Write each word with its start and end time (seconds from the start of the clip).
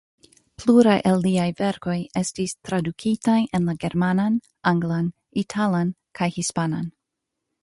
Pluraj 0.61 0.95
el 1.09 1.19
liaj 1.25 1.43
verkoj 1.59 1.97
estis 2.23 2.55
tradukitaj 2.69 3.37
en 3.59 3.69
la 3.73 3.77
germanan, 3.85 4.41
anglan, 4.75 5.13
italan 5.45 5.97
kaj 6.23 6.35
hispanan. 6.41 6.95